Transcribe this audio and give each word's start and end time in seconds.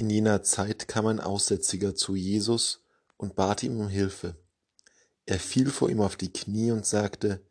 In 0.00 0.08
jener 0.08 0.42
Zeit 0.42 0.88
kam 0.88 1.04
ein 1.08 1.20
Aussätziger 1.20 1.94
zu 1.94 2.16
Jesus 2.16 2.86
und 3.18 3.36
bat 3.36 3.62
ihn 3.62 3.78
um 3.78 3.90
Hilfe. 3.90 4.34
Er 5.26 5.38
fiel 5.38 5.68
vor 5.68 5.90
ihm 5.90 6.00
auf 6.00 6.16
die 6.16 6.32
Knie 6.32 6.70
und 6.70 6.86
sagte, 6.86 7.44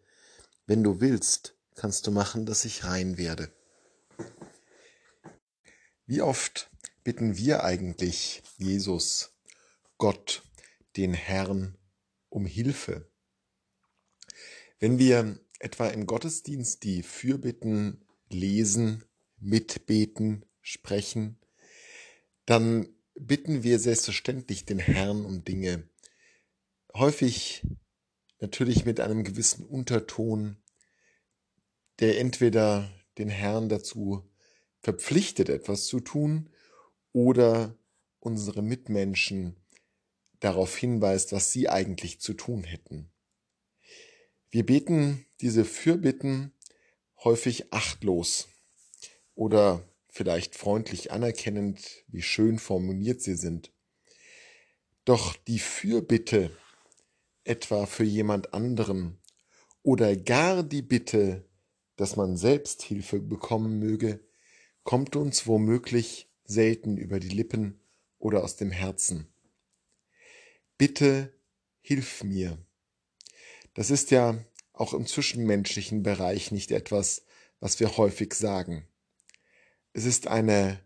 Wenn 0.65 0.83
du 0.83 0.99
willst, 0.99 1.53
kannst 1.75 2.07
du 2.07 2.11
machen, 2.11 2.47
dass 2.47 2.65
ich 2.65 2.85
rein 2.85 3.19
werde. 3.19 3.53
Wie 6.07 6.23
oft 6.23 6.71
bitten 7.03 7.37
wir 7.37 7.63
eigentlich 7.65 8.41
Jesus, 8.57 9.35
Gott, 9.99 10.41
den 10.97 11.13
Herrn, 11.13 11.77
um 12.29 12.47
Hilfe? 12.47 13.11
Wenn 14.79 14.97
wir 14.97 15.39
etwa 15.59 15.87
im 15.89 16.07
Gottesdienst 16.07 16.81
die 16.81 17.03
Fürbitten 17.03 18.03
lesen, 18.27 19.03
mitbeten, 19.37 20.47
sprechen, 20.63 21.38
dann 22.49 22.89
bitten 23.13 23.61
wir 23.61 23.77
selbstverständlich 23.77 24.65
den 24.65 24.79
Herrn 24.79 25.23
um 25.23 25.43
Dinge. 25.43 25.87
Häufig 26.95 27.61
natürlich 28.39 28.85
mit 28.85 28.99
einem 28.99 29.23
gewissen 29.23 29.67
Unterton, 29.67 30.57
der 31.99 32.19
entweder 32.19 32.89
den 33.19 33.29
Herrn 33.29 33.69
dazu 33.69 34.27
verpflichtet, 34.79 35.49
etwas 35.49 35.85
zu 35.85 35.99
tun, 35.99 36.49
oder 37.11 37.77
unsere 38.19 38.63
Mitmenschen 38.63 39.55
darauf 40.39 40.75
hinweist, 40.75 41.31
was 41.33 41.51
sie 41.51 41.69
eigentlich 41.69 42.19
zu 42.19 42.33
tun 42.33 42.63
hätten. 42.63 43.11
Wir 44.49 44.65
beten 44.65 45.25
diese 45.41 45.65
Fürbitten 45.65 46.53
häufig 47.23 47.71
achtlos 47.73 48.47
oder 49.35 49.88
vielleicht 50.09 50.55
freundlich 50.55 51.11
anerkennend, 51.11 52.03
wie 52.07 52.21
schön 52.21 52.59
formuliert 52.59 53.21
sie 53.21 53.35
sind. 53.35 53.71
Doch 55.05 55.35
die 55.35 55.59
Fürbitte 55.59 56.51
etwa 57.43 57.85
für 57.85 58.03
jemand 58.03 58.53
anderen 58.53 59.19
oder 59.81 60.15
gar 60.15 60.63
die 60.63 60.81
Bitte, 60.81 61.45
dass 61.95 62.15
man 62.15 62.37
selbst 62.37 62.83
Hilfe 62.83 63.19
bekommen 63.19 63.79
möge, 63.79 64.19
kommt 64.83 65.15
uns 65.15 65.47
womöglich 65.47 66.29
selten 66.43 66.97
über 66.97 67.19
die 67.19 67.29
Lippen 67.29 67.79
oder 68.17 68.43
aus 68.43 68.55
dem 68.55 68.71
Herzen. 68.71 69.27
Bitte 70.77 71.33
hilf 71.81 72.23
mir. 72.23 72.57
Das 73.73 73.91
ist 73.91 74.11
ja 74.11 74.43
auch 74.73 74.93
im 74.93 75.05
zwischenmenschlichen 75.05 76.03
Bereich 76.03 76.51
nicht 76.51 76.71
etwas, 76.71 77.23
was 77.59 77.79
wir 77.79 77.97
häufig 77.97 78.33
sagen. 78.33 78.88
Es 79.91 80.05
ist 80.05 80.27
eine 80.27 80.79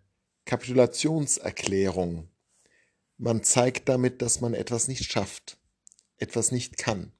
Kapitulationserklärung. 0.45 2.29
Man 3.17 3.43
zeigt 3.43 3.89
damit, 3.89 4.21
dass 4.21 4.39
man 4.39 4.53
etwas 4.53 4.87
nicht 4.87 5.03
schafft, 5.03 5.57
etwas 6.17 6.51
nicht 6.51 6.77
kann. 6.77 7.11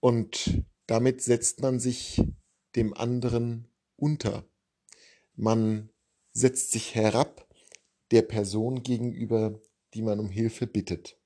Und 0.00 0.64
damit 0.86 1.22
setzt 1.22 1.60
man 1.60 1.78
sich 1.78 2.22
dem 2.74 2.92
anderen 2.92 3.68
unter. 3.94 4.44
Man 5.36 5.90
setzt 6.32 6.72
sich 6.72 6.94
herab 6.96 7.48
der 8.10 8.22
Person 8.22 8.82
gegenüber, 8.82 9.60
die 9.94 10.02
man 10.02 10.18
um 10.18 10.28
Hilfe 10.28 10.66
bittet. 10.66 11.20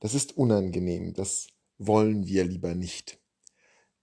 Das 0.00 0.14
ist 0.14 0.36
unangenehm, 0.36 1.12
das 1.12 1.48
wollen 1.76 2.26
wir 2.26 2.44
lieber 2.44 2.74
nicht. 2.74 3.20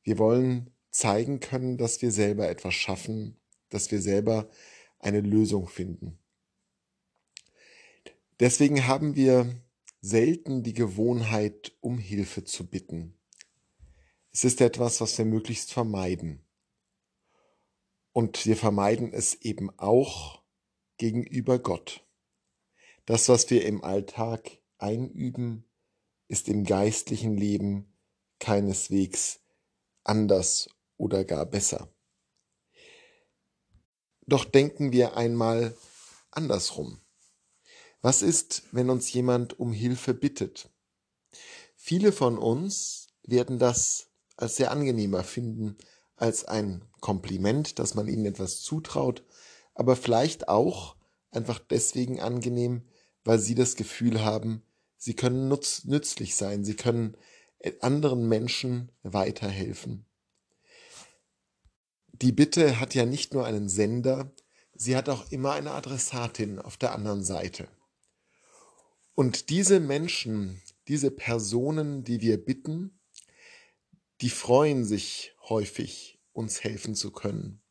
Wir 0.04 0.18
wollen 0.20 0.74
zeigen 0.92 1.40
können, 1.40 1.78
dass 1.78 2.02
wir 2.02 2.12
selber 2.12 2.50
etwas 2.50 2.74
schaffen, 2.74 3.39
dass 3.70 3.92
wir 3.92 4.02
selber 4.02 4.50
eine 5.00 5.22
Lösung 5.22 5.68
finden. 5.68 6.20
Deswegen 8.40 8.88
haben 8.88 9.16
wir 9.16 9.62
selten 10.02 10.64
die 10.64 10.74
Gewohnheit, 10.74 11.74
um 11.82 11.98
Hilfe 11.98 12.44
zu 12.44 12.68
bitten. 12.68 13.18
Es 14.32 14.46
ist 14.46 14.62
etwas, 14.62 15.02
was 15.02 15.18
wir 15.18 15.26
möglichst 15.26 15.74
vermeiden. 15.74 16.46
Und 18.14 18.46
wir 18.46 18.56
vermeiden 18.56 19.12
es 19.12 19.36
eben 19.36 19.70
auch 19.78 20.42
gegenüber 20.98 21.60
Gott. 21.60 22.06
Das, 23.06 23.28
was 23.28 23.50
wir 23.50 23.66
im 23.66 23.84
Alltag 23.84 24.60
einüben, 24.78 25.66
ist 26.28 26.48
im 26.48 26.64
geistlichen 26.64 27.36
Leben 27.36 27.94
keineswegs 28.40 29.42
anders 30.04 30.70
oder 30.98 31.24
gar 31.24 31.46
besser. 31.46 31.92
Doch 34.30 34.46
denken 34.46 34.92
wir 34.92 35.18
einmal 35.18 35.76
andersrum. 36.30 37.00
Was 38.04 38.22
ist, 38.22 38.62
wenn 38.72 38.92
uns 38.92 39.12
jemand 39.12 39.60
um 39.60 39.74
Hilfe 39.74 40.14
bittet? 40.14 40.70
Viele 41.76 42.12
von 42.12 42.38
uns 42.38 43.08
werden 43.24 43.58
das 43.58 44.12
als 44.38 44.58
sehr 44.58 44.70
angenehmer 44.70 45.24
finden, 45.24 45.78
als 46.16 46.46
ein 46.46 46.86
Kompliment, 47.02 47.80
dass 47.80 47.96
man 47.96 48.08
ihnen 48.08 48.28
etwas 48.28 48.62
zutraut, 48.62 49.24
aber 49.74 49.96
vielleicht 49.96 50.48
auch 50.48 50.96
einfach 51.32 51.58
deswegen 51.58 52.20
angenehm, 52.20 52.84
weil 53.24 53.40
sie 53.40 53.56
das 53.56 53.76
Gefühl 53.76 54.24
haben, 54.24 54.62
sie 54.96 55.16
können 55.16 55.48
nutz, 55.48 55.86
nützlich 55.86 56.36
sein, 56.36 56.64
sie 56.64 56.76
können 56.76 57.18
anderen 57.82 58.30
Menschen 58.30 58.92
weiterhelfen. 59.02 60.06
Die 62.22 62.34
Bitte 62.34 62.82
hat 62.82 62.96
ja 62.96 63.06
nicht 63.06 63.34
nur 63.34 63.46
einen 63.46 63.70
Sender, 63.70 64.32
sie 64.74 64.98
hat 64.98 65.08
auch 65.08 65.32
immer 65.32 65.54
eine 65.54 65.72
Adressatin 65.72 66.60
auf 66.60 66.76
der 66.76 66.94
anderen 66.94 67.24
Seite. 67.24 67.70
Und 69.16 69.50
diese 69.50 69.80
Menschen, 69.80 70.62
diese 70.90 71.12
Personen, 71.12 72.04
die 72.04 72.20
wir 72.20 72.44
bitten, 72.44 73.00
die 74.20 74.30
freuen 74.30 74.84
sich 74.84 75.34
häufig, 75.48 76.20
uns 76.34 76.62
helfen 76.62 76.94
zu 76.94 77.12
können. 77.12 77.62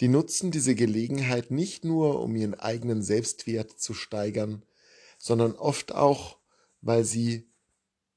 Die 0.00 0.08
nutzen 0.08 0.50
diese 0.50 0.74
Gelegenheit 0.74 1.50
nicht 1.50 1.82
nur, 1.82 2.20
um 2.20 2.36
ihren 2.36 2.54
eigenen 2.54 3.02
Selbstwert 3.02 3.70
zu 3.80 3.94
steigern, 3.94 4.64
sondern 5.16 5.54
oft 5.54 5.94
auch, 5.94 6.38
weil 6.82 7.04
sie 7.04 7.48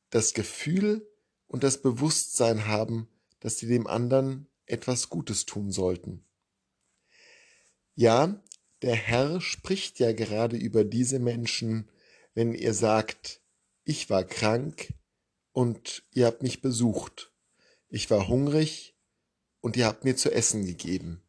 das 0.10 0.34
Gefühl 0.34 1.08
und 1.48 1.64
das 1.64 1.82
Bewusstsein 1.82 2.68
haben, 2.68 3.08
dass 3.40 3.58
sie 3.58 3.68
dem 3.68 3.88
anderen 3.88 4.48
etwas 4.66 5.10
Gutes 5.10 5.46
tun 5.46 5.72
sollten. 5.72 6.26
Ja, 7.96 8.42
der 8.82 8.96
Herr 8.96 9.42
spricht 9.42 10.00
ja 10.00 10.12
gerade 10.12 10.58
über 10.58 10.84
diese 10.84 11.20
Menschen, 11.20 11.90
wenn 12.34 12.54
ihr 12.54 12.74
sagt, 12.74 13.42
ich 13.84 14.10
war 14.10 14.24
krank 14.24 14.94
und 15.54 16.04
ihr 16.12 16.26
habt 16.26 16.44
mich 16.44 16.62
besucht. 16.62 17.32
Ich 17.88 18.10
war 18.10 18.28
hungrig 18.28 18.96
und 19.62 19.78
ihr 19.78 19.86
habt 19.86 20.04
mir 20.04 20.18
zu 20.18 20.32
essen 20.32 20.66
gegeben. 20.66 21.22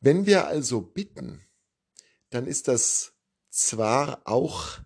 Wenn 0.00 0.26
wir 0.26 0.46
also 0.46 0.80
bitten, 0.80 1.44
dann 2.30 2.46
ist 2.46 2.68
das 2.68 3.14
zwar 3.50 4.22
auch 4.24 4.78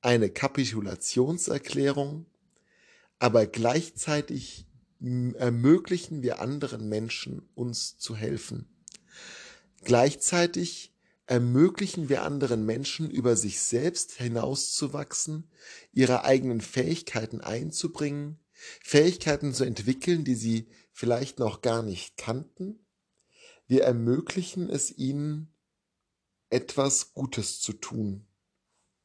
eine 0.00 0.30
Kapitulationserklärung, 0.30 2.26
aber 3.18 3.46
gleichzeitig 3.46 4.66
ermöglichen 5.02 6.22
wir 6.22 6.40
anderen 6.40 6.88
Menschen, 6.88 7.42
uns 7.54 7.98
zu 7.98 8.14
helfen. 8.14 8.68
Gleichzeitig 9.82 10.94
ermöglichen 11.26 12.08
wir 12.08 12.22
anderen 12.22 12.64
Menschen, 12.64 13.10
über 13.10 13.36
sich 13.36 13.60
selbst 13.60 14.12
hinauszuwachsen, 14.12 15.50
ihre 15.92 16.24
eigenen 16.24 16.60
Fähigkeiten 16.60 17.40
einzubringen, 17.40 18.38
Fähigkeiten 18.52 19.52
zu 19.54 19.64
entwickeln, 19.64 20.24
die 20.24 20.36
sie 20.36 20.68
vielleicht 20.92 21.38
noch 21.38 21.62
gar 21.62 21.82
nicht 21.82 22.16
kannten. 22.16 22.86
Wir 23.66 23.82
ermöglichen 23.82 24.70
es 24.70 24.96
ihnen, 24.96 25.52
etwas 26.48 27.14
Gutes 27.14 27.60
zu 27.60 27.72
tun, 27.72 28.26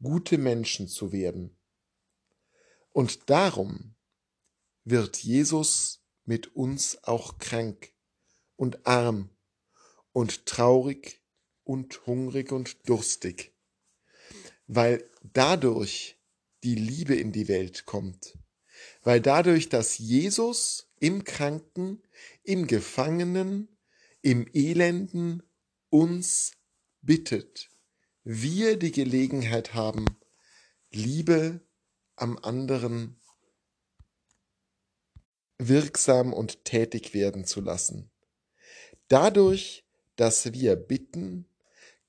gute 0.02 0.38
Menschen 0.38 0.88
zu 0.88 1.12
werden. 1.12 1.56
Und 2.92 3.30
darum 3.30 3.96
wird 4.90 5.18
Jesus 5.18 6.02
mit 6.24 6.56
uns 6.56 7.04
auch 7.04 7.40
krank 7.40 7.92
und 8.56 8.88
arm 8.88 9.30
und 10.14 10.46
traurig 10.46 11.22
und 11.64 12.06
hungrig 12.06 12.54
und 12.54 12.78
durstig, 12.88 13.54
weil 14.68 15.10
dadurch 15.22 16.18
die 16.64 16.76
Liebe 16.76 17.16
in 17.16 17.34
die 17.34 17.50
Welt 17.50 17.86
kommt, 17.86 18.38
weil 19.04 19.20
dadurch, 19.20 19.68
dass 19.68 19.98
Jesus 19.98 20.90
im 21.00 21.26
Kranken, 21.26 22.02
im 22.44 22.66
Gefangenen, 22.66 23.68
im 24.22 24.48
Elenden 24.54 25.44
uns 25.90 26.54
bittet, 27.02 27.70
wir 28.24 28.78
die 28.78 28.92
Gelegenheit 28.92 29.74
haben, 29.74 30.06
Liebe 30.92 31.60
am 32.16 32.38
anderen 32.38 33.20
wirksam 35.58 36.34
und 36.34 36.66
tätig 36.66 37.14
werden 37.14 37.46
zu 37.46 37.62
lassen. 37.62 38.10
Dadurch, 39.08 39.86
dass 40.16 40.54
wir 40.54 40.76
bitten, 40.76 41.46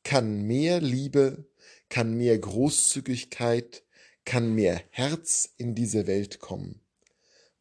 kann 0.02 0.42
mehr 0.42 0.80
Liebe, 0.80 1.46
kann 1.88 2.14
mehr 2.14 2.38
Großzügigkeit, 2.38 3.84
kann 4.24 4.54
mehr 4.54 4.82
Herz 4.90 5.54
in 5.56 5.74
diese 5.74 6.06
Welt 6.06 6.40
kommen. 6.40 6.80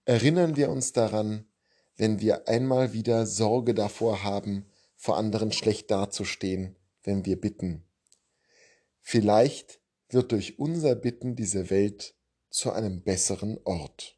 Erinnern 0.06 0.56
wir 0.56 0.70
uns 0.70 0.94
daran, 0.94 1.46
wenn 1.96 2.22
wir 2.22 2.48
einmal 2.48 2.94
wieder 2.94 3.26
Sorge 3.26 3.74
davor 3.74 4.24
haben, 4.24 4.66
vor 4.96 5.18
anderen 5.18 5.52
schlecht 5.52 5.92
dazustehen, 5.92 6.76
wenn 7.04 7.26
wir 7.26 7.40
bitten. 7.40 7.84
Vielleicht 9.02 9.80
wird 10.10 10.32
durch 10.32 10.60
unser 10.60 10.96
Bitten 10.96 11.36
diese 11.36 11.70
Welt 11.70 12.16
zu 12.50 12.72
einem 12.72 13.04
besseren 13.04 13.60
Ort. 13.64 14.17